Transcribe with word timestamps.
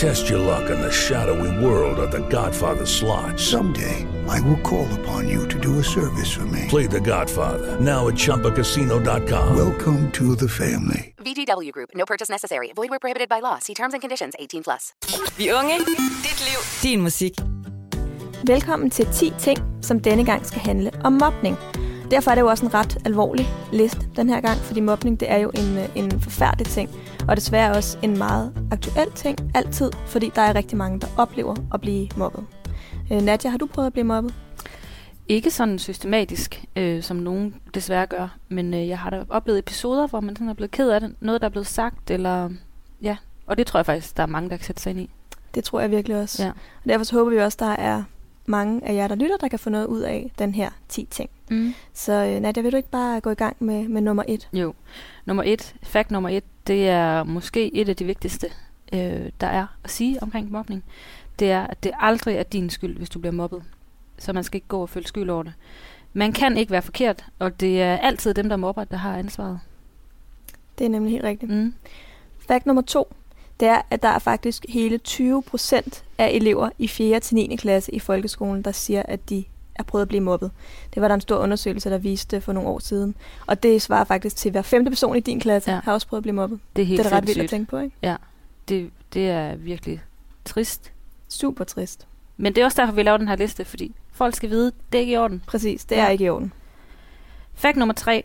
Test 0.00 0.30
your 0.30 0.38
luck 0.38 0.70
in 0.70 0.80
the 0.80 0.90
shadowy 0.90 1.52
world 1.62 1.98
of 1.98 2.10
The 2.10 2.26
Godfather 2.30 2.86
slot. 2.86 3.38
Someday, 3.38 4.06
I 4.28 4.40
will 4.40 4.60
call 4.62 4.88
upon 5.00 5.28
you 5.28 5.46
to 5.48 5.60
do 5.60 5.78
a 5.78 5.84
service 5.84 6.32
for 6.32 6.46
me. 6.46 6.64
Play 6.68 6.86
The 6.86 7.00
Godfather 7.00 7.78
now 7.80 8.08
at 8.08 8.14
ChumbaCasino.com. 8.14 9.56
Welcome 9.56 10.10
to 10.12 10.34
the 10.36 10.48
family. 10.48 11.14
VGW 11.18 11.72
Group. 11.72 11.90
No 11.94 12.06
purchase 12.06 12.30
necessary. 12.30 12.72
Void 12.74 12.88
where 12.88 12.98
prohibited 12.98 13.28
by 13.28 13.40
law. 13.40 13.58
See 13.58 13.74
terms 13.74 13.92
and 13.92 14.00
conditions. 14.00 14.34
18 14.38 14.62
plus. 14.62 14.94
Vi 15.36 15.52
unge, 15.52 15.78
dit 15.78 16.40
liv, 16.48 16.58
din 16.82 17.02
musik. 17.02 17.32
Velkommen 18.46 18.90
til 18.90 19.06
10 19.12 19.32
ting, 19.38 19.58
som 19.82 20.00
denne 20.00 20.24
gang 20.24 20.46
skal 20.46 20.60
handle 20.60 20.90
om 21.04 21.12
mobning. 21.12 21.56
Derfor 22.10 22.30
er 22.30 22.34
det 22.34 22.42
jo 22.42 22.46
også 22.46 22.66
en 22.66 22.74
ret 22.74 22.98
alvorlig 23.04 23.48
liste 23.72 24.00
den 24.16 24.28
her 24.28 24.40
gang, 24.40 24.58
fordi 24.58 24.80
mobning 24.80 25.20
det 25.20 25.30
er 25.30 25.36
jo 25.36 25.50
en, 25.54 25.78
en 25.94 26.20
forfærdelig 26.20 26.66
ting, 26.66 26.90
og 27.28 27.36
desværre 27.36 27.72
også 27.72 27.98
en 28.02 28.18
meget 28.18 28.68
aktuel 28.72 29.12
ting 29.14 29.38
altid, 29.54 29.90
fordi 30.06 30.30
der 30.34 30.42
er 30.42 30.54
rigtig 30.54 30.78
mange, 30.78 31.00
der 31.00 31.06
oplever 31.16 31.56
at 31.74 31.80
blive 31.80 32.08
mobbet. 32.16 32.46
Øh, 33.12 33.22
Nadja, 33.22 33.50
har 33.50 33.58
du 33.58 33.66
prøvet 33.66 33.86
at 33.86 33.92
blive 33.92 34.04
mobbet? 34.04 34.34
Ikke 35.28 35.50
sådan 35.50 35.78
systematisk, 35.78 36.64
øh, 36.76 37.02
som 37.02 37.16
nogen 37.16 37.54
desværre 37.74 38.06
gør, 38.06 38.36
men 38.48 38.74
øh, 38.74 38.88
jeg 38.88 38.98
har 38.98 39.10
da 39.10 39.24
oplevet 39.28 39.58
episoder, 39.58 40.06
hvor 40.06 40.20
man 40.20 40.36
sådan 40.36 40.48
er 40.48 40.54
blevet 40.54 40.70
ked 40.70 40.90
af 40.90 41.00
det. 41.00 41.14
Noget, 41.20 41.40
der 41.40 41.46
er 41.46 41.50
blevet 41.50 41.66
sagt, 41.66 42.10
eller 42.10 42.50
ja, 43.02 43.16
og 43.46 43.58
det 43.58 43.66
tror 43.66 43.78
jeg 43.78 43.86
faktisk, 43.86 44.16
der 44.16 44.22
er 44.22 44.26
mange, 44.26 44.50
der 44.50 44.56
kan 44.56 44.64
sætte 44.64 44.82
sig 44.82 44.90
ind 44.90 45.00
i. 45.00 45.10
Det 45.54 45.64
tror 45.64 45.80
jeg 45.80 45.90
virkelig 45.90 46.16
også. 46.16 46.44
Ja. 46.44 46.50
Og 46.50 46.88
derfor 46.88 47.04
så 47.04 47.14
håber 47.14 47.30
vi 47.30 47.38
også, 47.38 47.56
der 47.60 47.70
er 47.70 48.02
mange 48.46 48.88
af 48.88 48.94
jer, 48.94 49.08
der 49.08 49.14
lytter, 49.14 49.36
der 49.36 49.48
kan 49.48 49.58
få 49.58 49.70
noget 49.70 49.86
ud 49.86 50.00
af 50.00 50.32
den 50.38 50.54
her 50.54 50.70
10 50.88 51.08
ting. 51.10 51.30
Mm. 51.50 51.74
Så 51.92 52.12
øh, 52.12 52.40
Nadia, 52.40 52.62
vil 52.62 52.72
du 52.72 52.76
ikke 52.76 52.90
bare 52.90 53.20
gå 53.20 53.30
i 53.30 53.34
gang 53.34 53.56
med, 53.58 53.88
med 53.88 54.00
nummer 54.00 54.22
et? 54.28 54.48
Jo. 54.52 54.74
Nummer 55.24 55.42
et, 55.46 55.74
fact 55.82 56.10
nummer 56.10 56.28
et, 56.28 56.44
det 56.70 56.88
er 56.88 57.24
måske 57.24 57.74
et 57.74 57.88
af 57.88 57.96
de 57.96 58.04
vigtigste, 58.04 58.46
øh, 58.92 59.30
der 59.40 59.46
er 59.46 59.66
at 59.84 59.90
sige 59.90 60.22
omkring 60.22 60.50
mobning. 60.50 60.84
Det 61.38 61.50
er, 61.50 61.66
at 61.66 61.84
det 61.84 61.92
aldrig 62.00 62.36
er 62.36 62.42
din 62.42 62.70
skyld, 62.70 62.96
hvis 62.96 63.10
du 63.10 63.18
bliver 63.18 63.32
mobbet. 63.32 63.62
Så 64.18 64.32
man 64.32 64.44
skal 64.44 64.56
ikke 64.56 64.68
gå 64.68 64.82
og 64.82 64.88
føle 64.88 65.06
skyld 65.06 65.30
over 65.30 65.42
det. 65.42 65.52
Man 66.12 66.32
kan 66.32 66.56
ikke 66.56 66.72
være 66.72 66.82
forkert, 66.82 67.24
og 67.38 67.60
det 67.60 67.82
er 67.82 67.96
altid 67.96 68.34
dem, 68.34 68.48
der 68.48 68.56
mobber, 68.56 68.84
der 68.84 68.96
har 68.96 69.16
ansvaret. 69.16 69.60
Det 70.78 70.84
er 70.84 70.88
nemlig 70.88 71.12
helt 71.12 71.24
rigtigt. 71.24 71.52
Mm. 71.52 71.74
Fact 72.38 72.66
nummer 72.66 72.82
to, 72.82 73.14
det 73.60 73.68
er, 73.68 73.82
at 73.90 74.02
der 74.02 74.08
er 74.08 74.18
faktisk 74.18 74.66
hele 74.68 74.98
20 74.98 75.42
procent 75.42 76.04
af 76.18 76.30
elever 76.30 76.70
i 76.78 76.88
4. 76.88 77.20
til 77.20 77.34
9. 77.34 77.56
klasse 77.56 77.94
i 77.94 77.98
folkeskolen, 77.98 78.62
der 78.62 78.72
siger, 78.72 79.02
at 79.02 79.30
de 79.30 79.44
er 79.80 79.84
prøvet 79.84 80.02
at 80.02 80.08
blive 80.08 80.20
mobbet. 80.20 80.50
Det 80.94 81.02
var 81.02 81.08
der 81.08 81.14
en 81.14 81.20
stor 81.20 81.36
undersøgelse, 81.36 81.90
der 81.90 81.98
viste 81.98 82.40
for 82.40 82.52
nogle 82.52 82.68
år 82.68 82.78
siden. 82.78 83.14
Og 83.46 83.62
det 83.62 83.82
svarer 83.82 84.04
faktisk 84.04 84.36
til 84.36 84.50
hver 84.50 84.62
femte 84.62 84.90
person 84.90 85.16
i 85.16 85.20
din 85.20 85.40
klasse, 85.40 85.70
Ja. 85.70 85.80
har 85.84 85.92
også 85.92 86.06
prøvet 86.06 86.18
at 86.18 86.22
blive 86.22 86.34
mobbet. 86.34 86.60
Det 86.76 86.82
er 86.82 86.86
helt 86.86 87.02
det 87.04 87.12
er 87.12 87.16
ret 87.16 87.26
vildt 87.26 87.40
at 87.42 87.50
tænke 87.50 87.70
på, 87.70 87.78
ikke? 87.78 87.96
Ja, 88.02 88.16
det, 88.68 88.90
det 89.14 89.30
er 89.30 89.54
virkelig 89.56 90.00
trist. 90.44 90.92
Super 91.28 91.64
trist. 91.64 92.06
Men 92.36 92.54
det 92.54 92.60
er 92.60 92.64
også 92.64 92.80
derfor, 92.82 92.94
vi 92.94 93.02
laver 93.02 93.16
den 93.16 93.28
her 93.28 93.36
liste, 93.36 93.64
fordi 93.64 93.94
folk 94.12 94.34
skal 94.34 94.50
vide, 94.50 94.72
det 94.92 94.98
er 94.98 95.00
ikke 95.00 95.12
i 95.12 95.16
orden. 95.16 95.42
Præcis, 95.46 95.84
det 95.84 95.96
Ja. 95.96 96.04
er 96.04 96.08
ikke 96.08 96.24
i 96.24 96.28
orden. 96.28 96.52
Fakt 97.54 97.76
nummer 97.76 97.94
tre. 97.94 98.24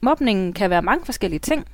Mobningen 0.00 0.52
kan 0.52 0.70
være 0.70 0.82
mange 0.82 1.04
forskellige 1.04 1.40
ting. 1.40 1.66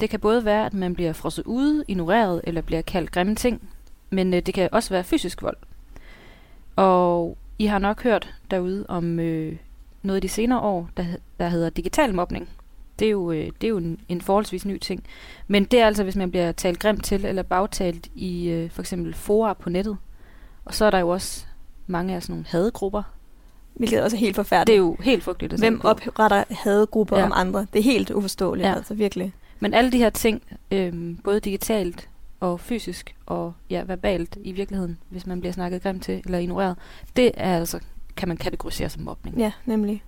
Det 0.00 0.10
kan 0.10 0.20
både 0.20 0.44
være, 0.44 0.66
at 0.66 0.74
man 0.74 0.94
bliver 0.94 1.12
frosset 1.12 1.44
ude, 1.46 1.84
ignoreret 1.88 2.40
eller 2.44 2.60
bliver 2.62 2.82
kaldt 2.82 3.12
grimme 3.12 3.34
ting. 3.34 3.68
Men 4.10 4.34
øh, 4.34 4.42
det 4.42 4.54
kan 4.54 4.68
også 4.72 4.90
være 4.90 5.04
fysisk 5.04 5.42
vold. 5.42 5.56
Og 6.76 7.36
I 7.60 7.66
har 7.66 7.78
nok 7.78 8.02
hørt 8.02 8.34
derude 8.50 8.84
om 8.88 9.20
øh, 9.20 9.56
noget 10.02 10.16
af 10.16 10.22
de 10.22 10.28
senere 10.28 10.60
år, 10.60 10.88
der, 10.96 11.04
der 11.40 11.48
hedder 11.48 11.70
digital 11.70 12.14
mobning. 12.14 12.48
Det 12.98 13.06
er 13.06 13.10
jo, 13.10 13.32
øh, 13.32 13.46
det 13.60 13.64
er 13.64 13.68
jo 13.68 13.76
en, 13.76 13.98
en 14.08 14.20
forholdsvis 14.20 14.66
ny 14.66 14.78
ting. 14.78 15.04
Men 15.48 15.64
det 15.64 15.80
er 15.80 15.86
altså, 15.86 16.02
hvis 16.02 16.16
man 16.16 16.30
bliver 16.30 16.52
talt 16.52 16.78
grimt 16.78 17.04
til 17.04 17.24
eller 17.24 17.42
bagtalt 17.42 18.08
i 18.14 18.48
øh, 18.48 18.70
for 18.70 18.82
eksempel 18.82 19.14
fora 19.14 19.52
på 19.54 19.70
nettet. 19.70 19.96
Og 20.64 20.74
så 20.74 20.84
er 20.84 20.90
der 20.90 20.98
jo 20.98 21.08
også 21.08 21.46
mange 21.86 22.14
af 22.14 22.22
sådan 22.22 22.32
nogle 22.32 22.46
hadegrupper. 22.48 23.02
Hvilket 23.74 24.02
også 24.02 24.16
er 24.16 24.20
helt 24.20 24.36
forfærdeligt. 24.36 24.66
Det 24.66 24.74
er 24.74 24.86
jo 24.86 24.96
helt 25.02 25.22
frygteligt 25.24 25.58
Hvem 25.58 25.80
opretter 25.84 26.44
hadegrupper 26.50 27.18
Ja. 27.18 27.24
om 27.24 27.32
andre? 27.34 27.66
Det 27.72 27.78
er 27.78 27.82
helt 27.82 28.10
uforståeligt, 28.10 28.68
Ja. 28.68 28.74
altså 28.74 28.94
virkelig. 28.94 29.32
Men 29.60 29.74
alle 29.74 29.92
de 29.92 29.98
her 29.98 30.10
ting, 30.10 30.42
øhm, 30.70 31.16
både 31.24 31.40
digitalt 31.40 32.08
og 32.40 32.60
fysisk 32.60 33.14
og 33.26 33.52
ja, 33.70 33.82
verbalt 33.86 34.38
i 34.44 34.52
virkeligheden, 34.52 34.98
hvis 35.08 35.26
man 35.26 35.40
bliver 35.40 35.52
snakket 35.52 35.82
grimt 35.82 36.02
til 36.02 36.22
eller 36.24 36.38
ignoreret, 36.38 36.76
det 37.16 37.30
er 37.34 37.58
altså, 37.58 37.80
kan 38.16 38.28
man 38.28 38.36
kategorisere 38.36 38.88
som 38.88 39.02
mobning. 39.02 39.38
Ja, 39.38 39.52
nemlig. 39.66 40.02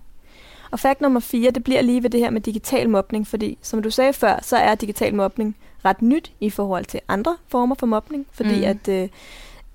Og 0.71 0.79
fakt 0.79 1.01
nummer 1.01 1.19
4, 1.19 1.51
det 1.51 1.63
bliver 1.63 1.81
lige 1.81 2.03
ved 2.03 2.09
det 2.09 2.19
her 2.19 2.29
med 2.29 2.41
digital 2.41 2.89
mobning, 2.89 3.27
fordi 3.27 3.57
som 3.61 3.81
du 3.81 3.89
sagde 3.89 4.13
før, 4.13 4.39
så 4.41 4.57
er 4.57 4.75
digital 4.75 5.15
mobning 5.15 5.55
ret 5.85 6.01
nyt 6.01 6.31
i 6.39 6.49
forhold 6.49 6.85
til 6.85 6.99
andre 7.07 7.37
former 7.47 7.75
for 7.75 7.85
mobning, 7.85 8.25
fordi 8.31 8.57
mm. 8.57 8.63
at, 8.63 8.87
øh, 8.87 9.09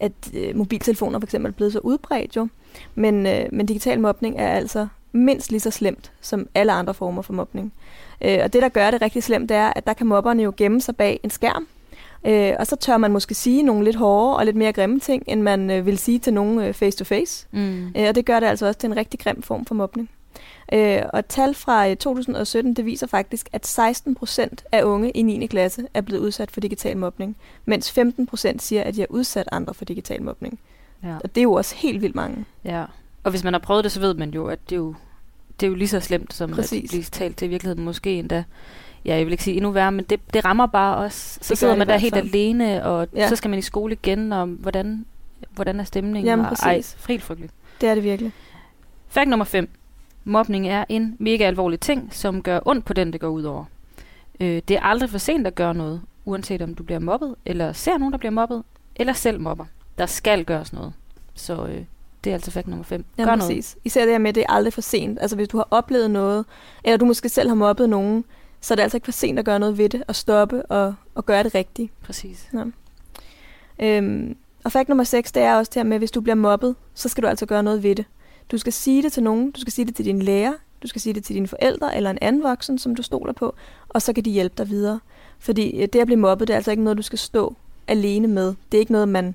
at 0.01 0.13
øh, 0.35 0.57
mobiltelefoner 0.57 1.19
for 1.19 1.27
eksempel 1.27 1.51
er 1.51 1.55
blevet 1.55 1.73
så 1.73 1.79
udbredt 1.79 2.37
jo. 2.37 2.49
Men, 2.95 3.27
øh, 3.27 3.47
men 3.53 3.67
digital 3.67 4.01
mobning 4.01 4.39
er 4.39 4.49
altså 4.49 4.89
mindst 5.13 5.51
lige 5.51 5.61
så 5.61 5.71
slemt 5.71 6.13
som 6.21 6.49
alle 6.55 6.73
andre 6.73 6.95
former 6.95 7.23
for 7.23 7.33
mobning. 7.33 7.73
Øh, 8.21 8.39
og 8.43 8.53
det, 8.53 8.63
der 8.63 8.69
gør 8.69 8.91
det 8.91 9.03
rigtig 9.03 9.23
slemt, 9.23 9.49
det 9.49 9.57
er, 9.57 9.73
at 9.77 9.87
der 9.87 9.93
kan 9.93 10.07
mobberne 10.07 10.43
jo 10.43 10.53
gemme 10.57 10.81
sig 10.81 10.97
bag 10.97 11.21
en 11.23 11.31
skærm, 11.31 11.67
Øh, 12.27 12.53
og 12.59 12.67
så 12.67 12.77
tør 12.77 12.97
man 12.97 13.13
måske 13.13 13.35
sige 13.35 13.63
nogle 13.63 13.85
lidt 13.85 13.97
hårde 13.97 14.37
og 14.37 14.45
lidt 14.45 14.57
mere 14.57 14.73
grimme 14.73 15.01
ting, 15.01 15.23
end 15.27 15.43
man 15.43 15.71
øh, 15.71 15.87
vil 15.87 15.99
sige 15.99 16.19
til 16.19 16.35
nogen 16.35 16.59
øh, 16.59 16.75
face 16.75 16.99
to 16.99 17.05
face. 17.05 17.47
Mm. 17.51 17.87
Øh, 17.97 18.09
og 18.09 18.15
det 18.15 18.25
gør 18.25 18.41
det 18.41 18.47
altså 18.47 18.67
også 18.67 18.79
til 18.81 18.87
en 18.87 18.97
rigtig 18.97 19.21
grim 19.21 19.43
form 19.43 19.65
for 19.65 19.75
mobning. 19.75 20.11
Øh, 20.73 21.03
og 21.13 21.29
tal 21.29 21.55
fra 21.55 21.89
øh, 21.89 21.97
2017, 21.97 22.75
det 22.75 22.85
viser 22.87 23.07
faktisk, 23.07 23.49
at 23.53 23.67
16 23.67 24.15
procent 24.15 24.65
af 24.73 24.83
unge 24.83 25.11
i 25.11 25.23
9. 25.23 25.47
klasse 25.47 25.87
er 25.95 26.01
blevet 26.01 26.23
udsat 26.23 26.51
for 26.51 26.61
digital 26.61 26.97
mobning, 26.97 27.37
mens 27.65 27.93
15 27.93 28.27
procent 28.27 28.63
siger, 28.63 28.83
at 28.83 28.95
de 28.95 29.01
har 29.01 29.07
udsat 29.11 29.49
andre 29.53 29.75
for 29.75 29.85
digital 29.85 30.23
mobning. 30.23 30.59
Ja. 31.05 31.15
Og 31.25 31.35
det 31.35 31.41
er 31.41 31.43
jo 31.43 31.53
også 31.53 31.75
helt 31.77 32.03
vildt 32.03 32.15
mange. 32.15 32.45
ja. 32.65 32.85
Og 33.25 33.31
hvis 33.31 33.45
man 33.45 33.53
har 33.53 33.61
prøvet 33.61 33.85
det, 33.85 33.93
så 33.93 34.01
ved 34.01 34.15
man 34.15 34.31
jo, 34.31 34.47
at 34.47 34.71
det 34.71 34.77
er 34.77 34.81
jo, 34.81 34.95
det 35.61 35.67
er 35.67 35.71
jo 35.71 35.75
lige 35.75 35.89
så 35.89 36.01
slemt, 36.01 36.35
som 36.35 36.51
Præcis. 36.51 36.85
at 36.85 36.89
blive 36.89 37.03
talt 37.03 37.37
til 37.37 37.47
i 37.47 37.49
virkeligheden. 37.49 37.85
Måske 37.85 38.19
endda, 38.19 38.45
ja, 39.09 39.17
jeg 39.17 39.27
vil 39.27 39.33
ikke 39.33 39.45
sige 39.45 39.57
endnu 39.57 39.71
værre, 39.71 39.93
men 39.93 40.05
det, 40.05 40.21
det 40.35 40.45
rammer 40.45 40.67
bare 40.67 40.97
os. 40.97 41.39
Så 41.43 41.49
gør 41.51 41.55
sidder 41.55 41.73
det 41.75 41.79
man 41.79 41.89
der 41.89 41.97
helt 41.97 42.17
alene, 42.17 42.85
og 42.85 43.09
Ja. 43.15 43.29
så 43.29 43.37
skal 43.37 43.51
man 43.51 43.59
i 43.59 43.63
skole 43.63 43.93
igen, 43.93 44.33
og 44.33 44.47
hvordan, 44.47 45.07
hvordan 45.51 45.81
er 45.81 45.85
stemningen? 45.85 46.25
Jamen, 46.27 46.47
og, 46.47 46.53
ej, 46.63 46.77
præcis. 46.77 46.97
helt 47.09 47.23
frygteligt. 47.23 47.53
Det 47.81 47.89
er 47.89 47.95
det 47.95 48.05
virkelig. 48.05 48.33
Fakt 49.09 49.29
nummer 49.31 49.45
5. 49.45 49.69
Mobning 50.25 50.69
er 50.69 50.85
en 50.89 51.17
mega 51.19 51.45
alvorlig 51.45 51.81
ting, 51.81 52.09
som 52.15 52.43
gør 52.43 52.61
ondt 52.65 52.85
på 52.85 52.93
den, 52.93 53.13
det 53.13 53.21
går 53.21 53.29
ud 53.29 53.43
over. 53.43 53.65
Øh, 54.41 54.63
det 54.69 54.71
er 54.77 54.81
aldrig 54.83 55.11
for 55.11 55.19
sent 55.19 55.47
at 55.47 55.55
gøre 55.55 55.75
noget, 55.75 56.01
uanset 56.25 56.63
om 56.63 56.75
du 56.75 56.83
bliver 56.83 56.99
mobbet, 56.99 57.35
eller 57.47 57.73
ser 57.73 57.99
nogen, 57.99 58.13
der 58.13 58.19
bliver 58.19 58.33
mobbet, 58.33 58.63
eller 58.97 59.13
selv 59.13 59.41
mobber. 59.41 59.65
Der 59.99 60.07
skal 60.07 60.45
gøres 60.45 60.73
noget. 60.73 60.93
Så 61.35 61.67
øh, 61.67 61.83
det 62.25 62.31
er 62.31 62.35
altså 62.35 62.51
fakt 62.51 62.69
nummer 62.69 62.85
5. 62.85 63.05
Gør 63.17 63.23
Jamen, 63.25 63.39
noget. 63.39 63.51
præcis. 63.57 63.77
Især 63.85 64.05
det 64.05 64.11
her 64.13 64.19
med, 64.19 64.29
at 64.29 64.35
det 64.35 64.45
er 64.49 64.53
aldrig 64.53 64.73
for 64.73 64.81
sent. 64.81 65.19
Altså 65.21 65.37
hvis 65.37 65.49
du 65.49 65.57
har 65.57 65.69
oplevet 65.71 66.11
noget, 66.11 66.45
eller 66.85 66.97
du 66.97 67.05
måske 67.05 67.29
selv 67.29 67.49
har 67.49 67.55
mobbet 67.55 67.89
nogen, 67.89 68.25
så 68.61 68.75
er 68.75 68.77
det 68.77 68.83
altså 68.83 68.97
ikke 68.97 69.05
for 69.05 69.13
sent 69.13 69.39
at 69.39 69.45
gøre 69.45 69.59
noget 69.59 69.79
ved 69.79 69.89
det, 69.89 70.03
og 70.09 70.15
stoppe 70.15 70.67
og, 70.67 70.95
og 71.15 71.27
gøre 71.27 71.43
det 71.43 71.55
rigtigt. 71.55 71.93
Præcis. 72.03 72.49
Øhm, 73.79 74.37
og 74.65 74.73
fakt 74.73 74.89
nummer 74.89 75.05
6, 75.05 75.33
det 75.33 75.43
er 75.43 75.55
også 75.55 75.71
det 75.75 75.81
her 75.81 75.85
med, 75.85 75.97
at 75.97 76.01
hvis 76.01 76.11
du 76.11 76.21
bliver 76.21 76.35
mobbet, 76.35 76.77
så 76.95 77.09
skal 77.09 77.23
du 77.23 77.29
altså 77.29 77.47
gøre 77.47 77.63
noget 77.63 77.83
ved 77.83 77.95
det. 77.95 78.05
Du 78.51 78.59
skal 78.59 78.73
sige 78.73 79.03
det 79.03 79.13
til 79.13 79.23
nogen, 79.23 79.51
du 79.51 79.61
skal 79.61 79.73
sige 79.73 79.85
det 79.85 79.95
til 79.95 80.05
din 80.05 80.23
lærer, 80.23 80.53
du 80.83 80.89
skal 80.89 81.01
sige 81.01 81.13
det 81.13 81.25
til 81.25 81.35
dine 81.35 81.49
forældre 81.49 81.97
eller 81.97 82.11
en 82.11 82.19
anden 82.21 82.43
voksen, 82.43 82.79
som 82.79 82.95
du 82.95 83.03
stoler 83.03 83.33
på, 83.33 83.55
og 83.89 84.03
så 84.03 84.13
kan 84.13 84.25
de 84.25 84.31
hjælpe 84.31 84.55
dig 84.59 84.69
videre. 84.69 85.01
Fordi 85.39 85.83
øh, 85.83 85.89
det 85.93 85.99
at 86.01 86.07
blive 86.07 86.21
mobbet, 86.21 86.49
det 86.49 86.55
er 86.55 86.57
altså 86.57 86.71
ikke 86.71 86.83
noget, 86.83 86.97
du 86.97 87.03
skal 87.03 87.19
stå 87.19 87.57
alene 87.87 88.29
med. 88.29 88.55
Det 88.73 88.79
er 88.79 88.81
ikke 88.81 88.93
noget, 88.93 89.09
man, 89.09 89.35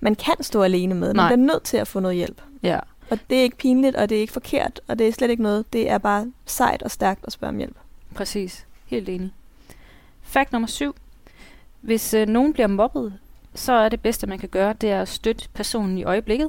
man 0.00 0.14
kan 0.14 0.34
stå 0.40 0.62
alene 0.62 0.94
med. 0.94 1.08
Man 1.08 1.16
Nej. 1.16 1.28
bliver 1.28 1.46
nødt 1.46 1.62
til 1.62 1.76
at 1.76 1.88
få 1.88 2.00
noget 2.00 2.16
hjælp. 2.16 2.42
Ja. 2.62 2.78
Og 3.10 3.18
det 3.30 3.38
er 3.38 3.42
ikke 3.42 3.56
pinligt, 3.56 3.96
og 3.96 4.08
det 4.08 4.16
er 4.16 4.20
ikke 4.20 4.32
forkert, 4.32 4.80
og 4.88 4.98
det 4.98 5.08
er 5.08 5.12
slet 5.12 5.30
ikke 5.30 5.42
noget. 5.42 5.72
Det 5.72 5.90
er 5.90 5.98
bare 5.98 6.32
sejt 6.46 6.82
og 6.82 6.90
stærkt 6.90 7.24
at 7.26 7.32
spørge 7.32 7.48
om 7.48 7.56
hjælp. 7.56 7.76
Præcis. 8.14 8.66
Helt 8.86 9.08
enig. 9.08 9.30
Fakt 10.22 10.52
nummer 10.52 10.68
7. 10.68 10.94
Hvis 11.80 12.14
øh, 12.14 12.28
nogen 12.28 12.52
bliver 12.52 12.66
mobbet, 12.66 13.12
så 13.54 13.72
er 13.72 13.88
det 13.88 14.00
bedste, 14.00 14.26
man 14.26 14.38
kan 14.38 14.48
gøre, 14.48 14.72
det 14.80 14.90
er 14.90 15.02
at 15.02 15.08
støtte 15.08 15.48
personen 15.54 15.98
i 15.98 16.04
øjeblikket. 16.04 16.48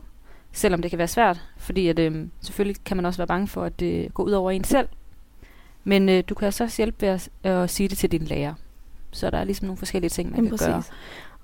Selvom 0.52 0.82
det 0.82 0.92
kan 0.92 0.98
være 0.98 1.08
svært, 1.08 1.42
fordi 1.58 1.88
at, 1.88 2.00
øh, 2.00 2.28
selvfølgelig 2.42 2.84
kan 2.86 2.98
man 2.98 3.06
også 3.06 3.18
være 3.18 3.28
bange 3.28 3.48
for, 3.48 3.64
at 3.64 3.80
det 3.80 4.14
går 4.14 4.24
ud 4.24 4.32
over 4.32 4.52
en 4.52 4.64
selv. 4.64 4.88
Men 5.84 6.10
øh, 6.10 6.24
du 6.30 6.36
kan 6.36 6.46
altså 6.46 6.64
også 6.64 6.78
hjælpe 6.78 7.02
ved 7.02 7.10
at, 7.10 7.30
at 7.44 7.70
sige 7.70 7.90
det 7.90 7.98
til 7.98 8.12
din 8.12 8.24
lærer. 8.24 8.54
Så 9.12 9.30
der 9.30 9.38
er 9.38 9.44
ligesom 9.44 9.66
nogle 9.66 9.78
forskellige 9.78 10.10
ting, 10.10 10.30
man 10.30 10.36
Jamen, 10.36 10.50
kan 10.50 10.58
præcis. 10.58 10.68
gøre. 10.68 10.84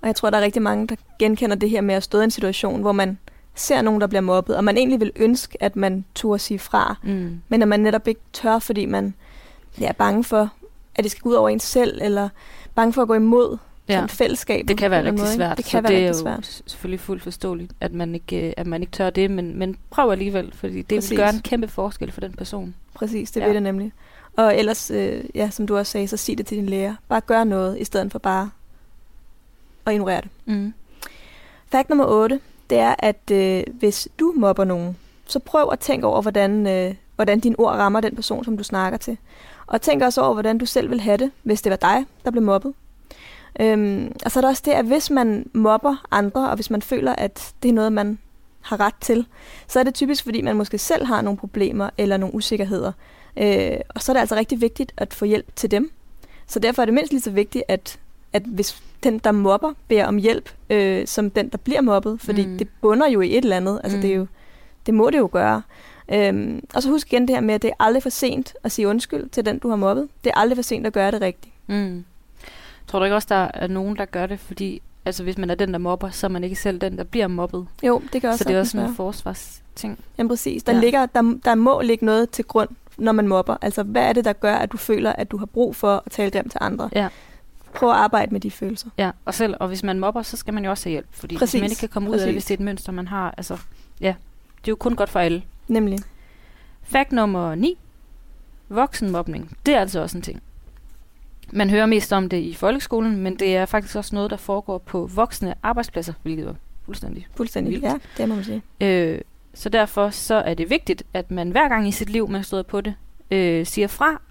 Og 0.02 0.08
jeg 0.08 0.16
tror, 0.16 0.30
der 0.30 0.38
er 0.38 0.42
rigtig 0.42 0.62
mange, 0.62 0.88
der 0.88 0.96
genkender 1.20 1.56
det 1.56 1.70
her 1.70 1.82
med 1.82 1.96
at 1.96 2.04
stå 2.04 2.20
i 2.20 2.24
en 2.24 2.32
situation, 2.32 2.82
hvor 2.82 2.92
man 2.92 3.18
ser 3.56 3.82
nogen, 3.82 4.02
der 4.02 4.08
bliver 4.08 4.22
mobbet, 4.22 4.58
og 4.58 4.64
man 4.64 4.78
egentlig 4.78 5.00
vil 5.00 5.12
ønske, 5.16 5.64
at 5.64 5.76
man 5.76 6.06
turde 6.16 6.40
sige 6.40 6.60
fra, 6.60 6.96
Mm. 7.04 7.42
men 7.50 7.62
at 7.62 7.68
man 7.68 7.80
netop 7.80 8.08
ikke 8.08 8.22
tør, 8.34 8.60
fordi 8.60 8.86
man 8.86 9.14
ja, 9.80 9.88
er 9.88 9.92
bange 9.92 10.24
for, 10.24 10.50
at 10.96 11.04
det 11.04 11.12
skal 11.12 11.22
gå 11.22 11.30
ud 11.30 11.34
over 11.36 11.50
en 11.50 11.60
selv, 11.60 12.00
eller 12.02 12.30
bange 12.76 12.94
for 12.94 13.02
at 13.02 13.08
gå 13.08 13.14
imod 13.14 13.58
Ja. 13.90 13.94
sådan 13.94 14.10
fællesskabet. 14.10 14.68
Det 14.68 14.78
kan 14.78 14.92
være 14.92 15.04
rigtig 15.04 15.20
måde, 15.20 15.34
svært. 15.34 15.58
Det 15.58 15.66
kan 15.66 15.72
så 15.72 15.82
være 15.82 15.92
det 15.92 16.04
er 16.04 16.08
rigtig 16.08 16.22
svært. 16.22 16.46
s- 16.46 16.64
selvfølgelig 16.66 17.00
fuldt 17.00 17.24
forståeligt, 17.24 17.72
at 17.82 17.94
man 17.94 18.16
ikke, 18.16 18.48
øh, 18.48 18.54
at 18.58 18.68
man 18.68 18.82
ikke 18.82 18.92
tør 18.92 19.10
det, 19.10 19.32
men, 19.32 19.60
men 19.60 19.78
prøv 19.90 20.12
alligevel, 20.12 20.54
fordi 20.54 20.82
det 20.82 20.98
Præcis. 20.98 21.10
vil 21.12 21.18
gøre 21.18 21.30
en 21.30 21.40
kæmpe 21.40 21.68
forskel 21.68 22.12
for 22.12 22.22
den 22.22 22.34
person. 22.34 22.76
Præcis, 22.94 23.32
det 23.32 23.42
ja. 23.42 23.46
vil 23.46 23.54
det 23.56 23.64
nemlig. 23.64 23.94
Og 24.38 24.58
ellers, 24.58 24.92
øh, 24.92 25.24
ja, 25.36 25.50
som 25.50 25.68
du 25.68 25.78
også 25.78 25.92
sagde, 25.92 26.08
så 26.08 26.18
sig 26.18 26.38
det 26.38 26.46
til 26.46 26.58
din 26.58 26.66
lærer. 26.66 26.96
Bare 27.10 27.22
gør 27.22 27.44
noget, 27.44 27.78
i 27.80 27.84
stedet 27.84 28.12
for 28.12 28.20
bare 28.20 28.50
at 29.86 29.94
ignorere 29.94 30.22
det. 30.22 30.30
Mm. 30.46 30.74
Fakt 31.72 31.90
nummer 31.90 32.06
8, 32.06 32.40
det 32.70 32.78
er, 32.78 32.96
at 33.00 33.32
øh, 33.32 33.64
hvis 33.74 34.08
du 34.20 34.34
mobber 34.38 34.64
nogen, 34.64 34.98
så 35.26 35.40
prøv 35.40 35.70
at 35.72 35.80
tænke 35.80 36.08
over, 36.08 36.22
hvordan, 36.22 36.68
øh, 36.68 36.96
hvordan 37.16 37.40
dine 37.40 37.60
ord 37.60 37.74
rammer 37.74 38.00
den 38.02 38.16
person, 38.16 38.46
som 38.46 38.58
du 38.58 38.64
snakker 38.64 38.98
til. 38.98 39.18
Og 39.70 39.82
tænk 39.82 40.02
også 40.04 40.22
over, 40.22 40.34
hvordan 40.34 40.58
du 40.58 40.66
selv 40.66 40.90
vil 40.90 41.02
have 41.02 41.18
det, 41.18 41.32
hvis 41.44 41.62
det 41.62 41.70
var 41.70 41.76
dig, 41.76 42.06
der 42.26 42.32
blev 42.32 42.44
mobbet. 42.44 42.74
Øhm, 43.60 44.12
og 44.26 44.32
så 44.32 44.40
er 44.40 44.42
der 44.42 44.48
også 44.48 44.62
det, 44.66 44.72
at 44.72 44.86
hvis 44.86 45.10
man 45.10 45.50
mobber 45.54 45.96
andre, 46.12 46.50
og 46.50 46.56
hvis 46.56 46.70
man 46.70 46.82
føler, 46.82 47.16
at 47.16 47.54
det 47.64 47.70
er 47.70 47.74
noget, 47.74 47.94
man 47.94 48.20
har 48.62 48.80
ret 48.80 48.94
til, 49.02 49.26
så 49.68 49.80
er 49.80 49.84
det 49.84 49.94
typisk, 49.94 50.24
fordi 50.24 50.42
man 50.42 50.56
måske 50.56 50.78
selv 50.78 51.06
har 51.06 51.22
nogle 51.22 51.38
problemer 51.38 51.90
eller 51.98 52.18
nogle 52.18 52.36
usikkerheder. 52.36 52.92
Øh, 53.38 53.78
og 53.96 54.02
så 54.02 54.12
er 54.12 54.14
det 54.14 54.20
altså 54.20 54.36
rigtig 54.36 54.62
vigtigt 54.62 54.92
at 54.98 55.14
få 55.14 55.26
hjælp 55.26 55.56
til 55.56 55.72
dem. 55.72 55.92
Så 56.48 56.60
derfor 56.60 56.82
er 56.82 56.86
det 56.86 56.94
mindst 56.94 57.12
lige 57.12 57.22
så 57.22 57.32
vigtigt, 57.32 57.64
at, 57.68 58.00
at 58.34 58.42
hvis 58.46 58.84
den, 59.04 59.20
der 59.20 59.32
mobber, 59.32 59.74
beder 59.88 60.06
om 60.06 60.18
hjælp, 60.18 60.50
øh, 60.70 61.08
som 61.08 61.30
den, 61.32 61.50
der 61.50 61.58
bliver 61.58 61.82
mobbet, 61.82 62.22
fordi 62.22 62.46
Mm. 62.46 62.52
mm. 62.52 62.58
det 62.58 62.68
bunder 62.82 63.08
jo 63.08 63.22
i 63.22 63.38
et 63.38 63.44
eller 63.44 63.58
andet. 63.58 63.82
Altså, 63.84 63.98
Mm. 63.98 64.02
det, 64.02 64.12
er 64.12 64.16
jo, 64.16 64.28
det 64.86 64.94
må 64.94 65.10
det 65.10 65.18
jo 65.18 65.30
gøre. 65.32 65.62
Øhm, 66.12 66.64
og 66.74 66.84
så 66.84 66.90
husk 66.90 67.14
igen 67.14 67.28
det 67.28 67.36
her 67.36 67.42
med, 67.42 67.56
at 67.56 67.62
det 67.62 67.68
er 67.70 67.74
aldrig 67.84 68.04
for 68.04 68.10
sent 68.10 68.54
at 68.64 68.72
sige 68.72 68.88
undskyld 68.88 69.30
til 69.30 69.46
den, 69.46 69.60
du 69.60 69.70
har 69.70 69.76
mobbet. 69.76 70.08
Det 70.24 70.30
er 70.30 70.40
aldrig 70.40 70.58
for 70.58 70.64
sent 70.64 70.88
at 70.88 70.94
gøre 70.94 71.12
det 71.12 71.22
rigtigt. 71.22 71.54
Mm. 71.68 72.06
Tror 72.88 73.00
du 73.00 73.06
ikke 73.06 73.16
også, 73.16 73.28
der 73.30 73.48
er 73.54 73.68
nogen, 73.68 73.96
der 73.96 74.06
gør 74.06 74.26
det, 74.26 74.40
fordi 74.40 74.82
altså, 75.06 75.24
hvis 75.24 75.38
man 75.38 75.50
er 75.50 75.56
den, 75.56 75.72
der 75.72 75.78
mobber, 75.78 76.10
så 76.10 76.28
er 76.28 76.30
man 76.30 76.44
ikke 76.44 76.56
selv 76.56 76.82
den, 76.82 76.98
der 76.98 77.04
bliver 77.04 77.28
mobbet. 77.28 77.68
Jo, 77.84 78.02
det 78.14 78.22
kan 78.22 78.30
også 78.30 78.44
så 78.44 78.50
det 78.50 78.56
er 78.56 78.60
også 78.60 78.78
en 78.80 78.96
forsvarsting. 78.96 80.00
Jamen 80.18 80.30
præcis. 80.30 80.64
Der, 80.64 80.74
Ja. 80.74 80.80
ligger, 80.80 81.06
der, 81.06 81.40
der 81.46 81.56
må 81.56 81.82
ligge 81.82 82.06
noget 82.06 82.30
til 82.30 82.46
grund, 82.46 82.70
når 82.98 83.12
man 83.12 83.28
mobber. 83.28 83.58
Altså, 83.62 83.84
hvad 83.84 84.02
er 84.04 84.14
det, 84.14 84.26
der 84.26 84.34
gør, 84.34 84.56
at 84.56 84.72
du 84.72 84.78
føler, 84.78 85.14
at 85.14 85.32
du 85.32 85.38
har 85.38 85.46
brug 85.46 85.76
for 85.76 86.04
at 86.06 86.12
tale 86.12 86.32
grimt 86.32 86.52
til 86.52 86.58
andre? 86.64 86.90
Ja. 86.96 87.08
Prøv 87.76 87.90
at 87.90 87.96
arbejde 87.96 88.32
med 88.32 88.40
de 88.40 88.52
følelser. 88.52 88.90
Ja, 88.98 89.12
og 89.26 89.34
selv, 89.34 89.56
og 89.60 89.68
hvis 89.68 89.84
man 89.84 90.00
mobber, 90.00 90.22
så 90.22 90.38
skal 90.38 90.54
man 90.54 90.64
jo 90.66 90.70
også 90.72 90.86
have 90.90 90.92
hjælp, 90.92 91.08
fordi 91.12 91.38
Præcis. 91.38 91.52
Hvis 91.54 91.62
man 91.62 91.70
ikke 91.70 91.80
kan 91.80 91.90
komme 91.90 92.10
ud 92.10 92.16
af 92.16 92.26
det, 92.26 92.34
hvis 92.34 92.46
det 92.46 92.52
er 92.54 92.58
et 92.58 92.64
mønster, 92.66 92.92
man 92.92 93.08
har, 93.08 93.34
altså, 93.38 93.58
ja, 94.02 94.08
det 94.62 94.68
er 94.68 94.72
jo 94.72 94.76
kun 94.76 94.96
godt 94.96 95.10
for 95.10 95.20
alle. 95.20 95.44
Nemlig. 95.70 96.00
Fakt 96.84 97.12
nummer 97.12 97.56
9. 97.56 97.78
Voksenmobning. 98.70 99.58
Det 99.66 99.74
er 99.74 99.80
altså 99.80 100.00
også 100.00 100.18
en 100.18 100.22
ting. 100.22 100.42
Man 101.52 101.70
hører 101.70 101.86
mest 101.86 102.14
om 102.14 102.30
det 102.30 102.38
i 102.38 102.54
folkeskolen, 102.54 103.16
men 103.16 103.36
det 103.36 103.56
er 103.56 103.66
faktisk 103.66 103.96
også 103.96 104.16
noget, 104.16 104.32
der 104.32 104.38
foregår 104.38 104.78
på 104.78 105.06
voksne 105.06 105.56
arbejdspladser, 105.64 106.14
hvilket 106.24 106.48
er 106.48 106.54
fuldstændig. 106.86 107.28
Fuldstændig. 107.36 107.72
Vildt. 107.72 107.86
Ja, 107.86 107.98
det 108.18 108.30
må 108.30 108.36
man 108.36 108.44
sige. 108.44 108.62
Øh, 108.82 109.22
så 109.54 109.70
derfor 109.70 110.10
så 110.10 110.36
er 110.36 110.54
det 110.54 110.70
vigtigt, 110.70 111.04
at 111.14 111.32
man 111.32 111.52
hver 111.52 111.70
gang 111.70 111.88
i 111.88 111.92
sit 111.92 112.10
liv, 112.10 112.30
man 112.30 112.44
støder 112.44 112.64
på 112.64 112.82
det, 112.82 112.96
øh, 113.32 113.66
siger 113.66 113.88
fra 113.88 114.22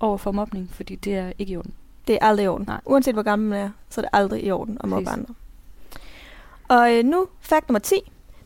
over 0.00 0.18
for 0.18 0.32
mobning, 0.32 0.70
fordi 0.72 0.94
det 0.94 1.14
er 1.14 1.32
ikke 1.38 1.52
i 1.52 1.56
orden. 1.56 1.74
Det 2.06 2.18
er 2.20 2.26
aldrig 2.26 2.44
i 2.44 2.48
orden. 2.48 2.66
Nej. 2.66 2.80
Uanset 2.84 3.14
hvor 3.14 3.22
gammel 3.22 3.48
man 3.48 3.58
er, 3.58 3.70
så 3.88 4.00
er 4.00 4.02
det 4.02 4.10
aldrig 4.12 4.44
i 4.44 4.50
orden 4.50 4.78
at 4.80 4.88
mobbe 4.88 5.04
Præcis. 5.04 5.18
andre. 5.18 5.34
Og 6.68 6.96
øh, 6.96 7.04
nu, 7.04 7.26
fakt 7.40 7.68
nummer 7.68 7.78
10, 7.78 7.94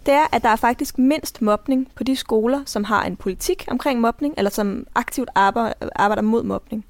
det 0.06 0.14
er, 0.14 0.26
at 0.32 0.42
der 0.42 0.48
er 0.48 0.56
faktisk 0.56 0.98
mindst 0.98 1.42
mobning 1.42 1.88
på 1.94 2.04
de 2.04 2.16
skoler, 2.16 2.60
som 2.66 2.84
har 2.84 3.04
en 3.04 3.16
politik 3.16 3.64
omkring 3.70 4.00
mobning, 4.00 4.34
eller 4.36 4.50
som 4.50 4.86
aktivt 4.94 5.28
arbejder, 5.34 6.22
mod 6.22 6.42
mobning. 6.42 6.84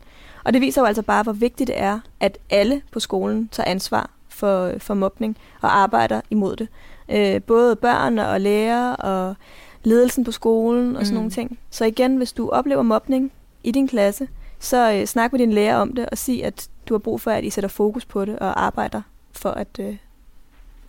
Og 0.44 0.52
det 0.52 0.60
viser 0.60 0.80
jo 0.80 0.86
altså 0.86 1.02
bare, 1.02 1.22
hvor 1.22 1.32
vigtigt 1.32 1.68
det 1.68 1.80
er, 1.80 2.00
at 2.20 2.38
alle 2.50 2.82
på 2.90 3.00
skolen 3.00 3.48
tager 3.48 3.70
ansvar 3.70 4.10
for, 4.28 4.72
for 4.78 4.94
mobning 4.94 5.36
og 5.60 5.78
arbejder 5.78 6.20
imod 6.30 6.56
det. 6.56 6.68
Øh, 7.08 7.42
både 7.42 7.76
børn 7.76 8.18
og 8.18 8.40
lærere 8.40 8.96
og 8.96 9.34
ledelsen 9.82 10.24
på 10.24 10.32
skolen 10.32 10.96
og 10.96 11.06
sådan 11.06 11.14
mm. 11.14 11.16
nogle 11.16 11.30
ting. 11.30 11.58
Så 11.70 11.84
igen, 11.84 12.16
hvis 12.16 12.32
du 12.32 12.50
oplever 12.50 12.82
mobning 12.82 13.32
i 13.64 13.70
din 13.70 13.88
klasse, 13.88 14.28
så 14.58 14.92
øh, 14.92 15.06
snak 15.06 15.32
med 15.32 15.38
din 15.38 15.52
lærer 15.52 15.76
om 15.76 15.94
det 15.94 16.06
og 16.06 16.18
sig, 16.18 16.44
at 16.44 16.68
du 16.88 16.94
har 16.94 16.98
brug 16.98 17.20
for, 17.20 17.30
at 17.30 17.44
I 17.44 17.50
sætter 17.50 17.68
fokus 17.68 18.04
på 18.04 18.24
det 18.24 18.38
og 18.38 18.64
arbejder 18.64 19.02
for 19.32 19.50
at, 19.50 19.78
øh, 19.80 19.96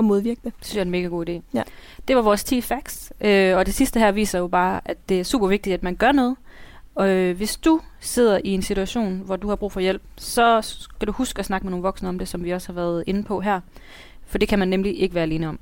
at 0.03 0.07
modvirke 0.07 0.41
det. 0.43 0.53
Det 0.57 0.65
synes 0.65 0.75
jeg 0.75 0.81
er 0.81 0.85
en 0.85 0.91
mega 0.91 1.07
god 1.07 1.29
idé. 1.29 1.41
Ja. 1.53 1.63
Det 2.07 2.15
var 2.15 2.21
vores 2.21 2.43
10 2.43 2.61
facts, 2.61 3.13
øh, 3.21 3.57
og 3.57 3.65
det 3.65 3.73
sidste 3.73 3.99
her 3.99 4.11
viser 4.11 4.39
jo 4.39 4.47
bare, 4.47 4.81
at 4.85 4.97
det 5.09 5.19
er 5.19 5.23
super 5.23 5.47
vigtigt, 5.47 5.73
at 5.73 5.83
man 5.83 5.95
gør 5.95 6.11
noget. 6.11 6.35
Og 6.95 7.09
øh, 7.09 7.37
hvis 7.37 7.57
du 7.57 7.79
sidder 7.99 8.39
i 8.43 8.49
en 8.49 8.61
situation, 8.61 9.21
hvor 9.25 9.35
du 9.35 9.49
har 9.49 9.55
brug 9.55 9.71
for 9.71 9.79
hjælp, 9.79 10.01
så 10.17 10.61
skal 10.61 11.07
du 11.07 11.11
huske 11.11 11.39
at 11.39 11.45
snakke 11.45 11.65
med 11.65 11.71
nogle 11.71 11.83
voksne 11.83 12.09
om 12.09 12.19
det, 12.19 12.27
som 12.27 12.43
vi 12.43 12.51
også 12.51 12.67
har 12.67 12.73
været 12.73 13.03
inde 13.07 13.23
på 13.23 13.39
her. 13.39 13.59
For 14.25 14.37
det 14.37 14.47
kan 14.47 14.59
man 14.59 14.67
nemlig 14.67 15.01
ikke 15.01 15.15
være 15.15 15.23
alene 15.23 15.49
om. 15.49 15.59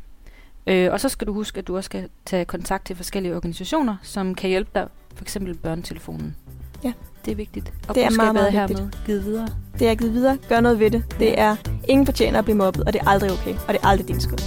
Øh, 0.67 0.91
og 0.91 0.99
så 0.99 1.09
skal 1.09 1.27
du 1.27 1.33
huske, 1.33 1.57
at 1.57 1.67
du 1.67 1.75
også 1.75 1.85
skal 1.85 2.09
tage 2.25 2.45
kontakt 2.45 2.85
til 2.85 2.95
forskellige 2.95 3.35
organisationer, 3.35 3.95
som 4.03 4.35
kan 4.35 4.49
hjælpe 4.49 4.71
dig, 4.75 4.88
for 5.15 5.23
eksempel 5.23 5.55
børnetelefonen. 5.55 6.35
Ja. 6.83 6.94
Det 7.25 7.31
er 7.31 7.36
vigtigt. 7.36 7.74
Og 7.88 7.95
Det 7.95 8.04
er 8.04 8.10
meget, 8.10 8.33
meget 8.33 8.51
hermed 8.51 8.68
vigtigt. 8.75 9.06
givet 9.06 9.25
videre. 9.25 9.48
Det 9.80 9.88
er 9.88 9.95
givet 9.95 10.13
videre. 10.13 10.38
Gør 10.50 10.60
noget 10.60 10.80
ved 10.80 10.92
det. 10.92 11.04
Det 11.19 11.39
er 11.39 11.56
ingen 11.88 12.06
fortjener 12.06 12.39
at 12.39 12.45
blive 12.45 12.57
mobbet, 12.57 12.83
og 12.83 12.94
det 12.94 13.01
er 13.01 13.10
aldrig 13.10 13.31
okay. 13.31 13.54
Og 13.68 13.74
det 13.74 13.78
er 13.83 13.88
aldrig 13.88 14.07
din 14.07 14.22
skyld. 14.22 14.39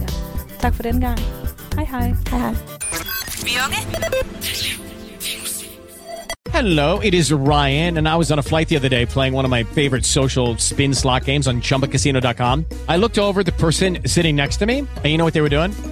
Ja. 0.00 0.06
Tak 0.60 0.74
for 0.74 0.82
den 0.82 1.00
gang. 1.00 1.18
Hej 1.74 1.84
hej. 1.84 2.14
Hej 2.30 2.38
hej. 2.38 2.54
Hello, 6.52 7.00
it 7.00 7.14
is 7.14 7.32
Ryan, 7.32 7.96
and 7.96 8.06
I 8.06 8.16
was 8.16 8.30
on 8.30 8.38
a 8.38 8.42
flight 8.42 8.68
the 8.68 8.76
other 8.76 8.88
day 8.88 9.06
playing 9.06 9.34
one 9.34 9.44
of 9.44 9.50
my 9.50 9.64
favorite 9.64 10.04
social 10.04 10.56
spin 10.58 10.94
slot 10.94 11.24
games 11.24 11.46
on 11.48 11.60
chumbacasino.com. 11.60 12.66
I 12.88 12.96
looked 12.98 13.18
over 13.18 13.40
at 13.40 13.46
the 13.46 13.52
person 13.52 13.98
sitting 14.06 14.36
next 14.36 14.58
to 14.58 14.66
me, 14.66 14.78
and 14.78 15.06
you 15.06 15.16
know 15.16 15.24
what 15.24 15.34
they 15.34 15.40
were 15.42 15.48
doing? 15.48 15.91